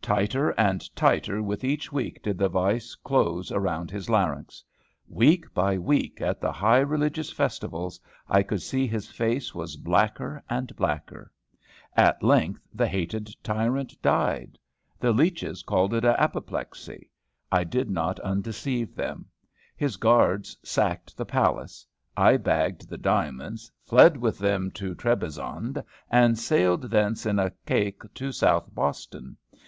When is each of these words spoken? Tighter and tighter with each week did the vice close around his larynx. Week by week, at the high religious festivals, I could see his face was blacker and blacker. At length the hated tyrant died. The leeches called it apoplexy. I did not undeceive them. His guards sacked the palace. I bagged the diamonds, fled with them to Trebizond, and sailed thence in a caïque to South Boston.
Tighter 0.00 0.50
and 0.50 0.94
tighter 0.94 1.42
with 1.42 1.64
each 1.64 1.90
week 1.90 2.22
did 2.22 2.38
the 2.38 2.48
vice 2.48 2.94
close 2.94 3.50
around 3.50 3.90
his 3.90 4.08
larynx. 4.08 4.62
Week 5.08 5.52
by 5.52 5.76
week, 5.76 6.20
at 6.20 6.40
the 6.40 6.52
high 6.52 6.78
religious 6.78 7.32
festivals, 7.32 7.98
I 8.28 8.44
could 8.44 8.62
see 8.62 8.86
his 8.86 9.08
face 9.08 9.56
was 9.56 9.76
blacker 9.76 10.40
and 10.48 10.76
blacker. 10.76 11.32
At 11.96 12.22
length 12.22 12.60
the 12.72 12.86
hated 12.86 13.34
tyrant 13.42 14.00
died. 14.00 14.56
The 15.00 15.10
leeches 15.12 15.64
called 15.64 15.94
it 15.94 16.04
apoplexy. 16.04 17.10
I 17.50 17.64
did 17.64 17.90
not 17.90 18.20
undeceive 18.20 18.94
them. 18.94 19.26
His 19.76 19.96
guards 19.96 20.56
sacked 20.62 21.16
the 21.16 21.26
palace. 21.26 21.84
I 22.16 22.36
bagged 22.36 22.88
the 22.88 22.98
diamonds, 22.98 23.68
fled 23.82 24.16
with 24.16 24.38
them 24.38 24.70
to 24.74 24.94
Trebizond, 24.94 25.82
and 26.08 26.38
sailed 26.38 26.82
thence 26.88 27.26
in 27.26 27.40
a 27.40 27.50
caïque 27.66 28.08
to 28.14 28.30
South 28.30 28.72
Boston. 28.72 29.36